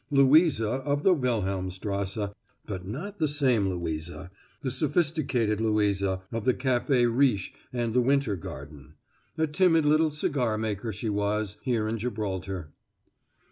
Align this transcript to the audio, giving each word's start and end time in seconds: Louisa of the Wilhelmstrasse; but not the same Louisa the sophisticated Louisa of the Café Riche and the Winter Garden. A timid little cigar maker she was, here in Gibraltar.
Louisa 0.09 0.67
of 0.67 1.03
the 1.03 1.13
Wilhelmstrasse; 1.13 2.31
but 2.65 2.87
not 2.87 3.19
the 3.19 3.27
same 3.27 3.69
Louisa 3.69 4.31
the 4.63 4.71
sophisticated 4.71 5.61
Louisa 5.61 6.23
of 6.31 6.43
the 6.43 6.55
Café 6.55 7.07
Riche 7.15 7.53
and 7.71 7.93
the 7.93 8.01
Winter 8.01 8.35
Garden. 8.35 8.95
A 9.37 9.45
timid 9.45 9.85
little 9.85 10.09
cigar 10.09 10.57
maker 10.57 10.91
she 10.91 11.07
was, 11.07 11.57
here 11.61 11.87
in 11.87 11.99
Gibraltar. 11.99 12.73